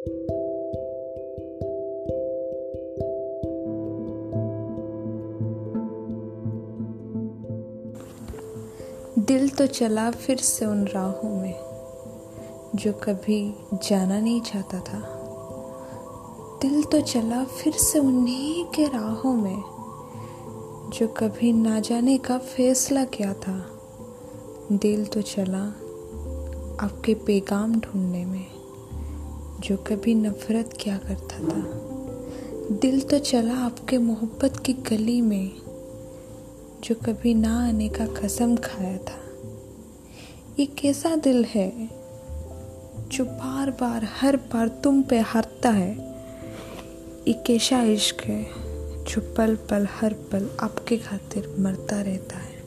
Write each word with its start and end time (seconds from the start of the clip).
दिल 0.00 0.08
तो 9.48 9.66
चला 9.66 10.10
फिर 10.10 10.36
से 10.36 10.66
उन 10.66 10.84
राहों 10.84 11.36
में, 11.36 11.54
जो 12.74 12.92
कभी 12.92 13.54
जाना 13.82 14.20
नहीं 14.20 14.40
चाहता 14.40 14.80
था। 14.80 15.18
दिल 16.62 16.82
तो 16.82 17.00
चला 17.00 17.44
फिर 17.44 17.72
से 17.72 17.98
उन्हीं 17.98 18.64
के 18.64 18.84
राहों 18.84 19.34
में, 19.34 19.62
जो 20.90 21.08
कभी 21.08 21.52
ना 21.52 21.80
जाने 21.80 22.18
का 22.18 22.38
फैसला 22.38 23.04
किया 23.04 23.34
था। 23.34 23.70
दिल 24.72 25.06
तो 25.06 25.22
चला 25.22 25.64
आपके 26.86 27.14
पैगाम 27.14 27.80
ढूँढने 27.80 28.24
में। 28.24 28.59
जो 29.60 29.76
कभी 29.76 30.14
नफरत 30.14 30.70
क्या 30.80 30.96
करता 30.98 31.38
था। 31.38 32.78
दिल 32.80 33.00
तो 33.00 33.18
चला 33.18 33.54
आपके 33.54 33.98
मोहब्बत 33.98 34.62
की 34.66 34.72
गली 34.72 35.20
में, 35.20 35.50
जो 36.84 36.94
कभी 36.94 37.34
ना 37.34 37.68
आने 37.68 37.88
का 37.88 38.06
कसम 38.06 38.56
खाया 38.56 38.96
था। 38.98 39.18
ये 40.58 40.66
कैसा 40.66 41.14
दिल 41.16 41.44
है, 41.44 41.70
जो 43.08 43.24
बार 43.24 43.70
बार 43.70 44.08
हर 44.20 44.36
बार 44.36 44.68
तुम 44.68 45.02
पे 45.02 45.18
हारता 45.18 45.70
है। 45.70 45.92
ये 47.28 47.32
कैसा 47.46 47.82
इश्क 47.82 48.24
है, 48.24 48.42
जो 49.04 49.34
पल 49.36 49.54
पल 49.70 49.86
हर 49.90 50.14
पल 50.32 50.50
आपके 50.60 50.96
खातिर 50.96 51.54
मरता 51.58 52.00
रहता 52.00 52.36
है। 52.36 52.59